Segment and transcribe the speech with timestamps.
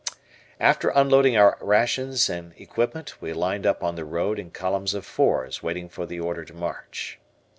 [0.59, 5.05] After unloading our rations and equipment, we lined up on the road in columns of
[5.05, 7.19] fours waiting for the order to march.